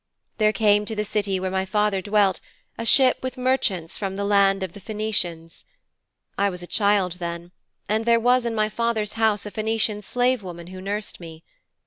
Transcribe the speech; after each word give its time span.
'There 0.39 0.51
came 0.51 0.83
to 0.83 0.95
the 0.95 1.05
city 1.05 1.39
where 1.39 1.51
my 1.51 1.63
father 1.63 2.01
dwelt, 2.01 2.39
a 2.75 2.83
ship 2.87 3.19
with 3.21 3.37
merchants 3.37 3.99
from 3.99 4.15
the 4.15 4.25
land 4.25 4.63
of 4.63 4.73
the 4.73 4.81
Phœnicians. 4.81 5.65
I 6.39 6.49
was 6.49 6.63
a 6.63 6.73
child 6.75 7.11
then, 7.19 7.51
and 7.87 8.03
there 8.05 8.19
was 8.19 8.43
in 8.47 8.55
my 8.55 8.67
father's 8.67 9.13
house 9.13 9.45
a 9.45 9.51
Phœnician 9.51 10.03
slave 10.03 10.41
woman 10.41 10.65
who 10.73 10.81
nursed 10.81 11.19
me. 11.19 11.43